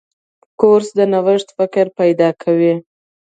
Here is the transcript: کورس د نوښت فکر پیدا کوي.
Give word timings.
کورس 0.59 0.89
د 0.97 0.99
نوښت 1.11 1.47
فکر 1.57 1.85
پیدا 1.99 2.29
کوي. 2.41 2.73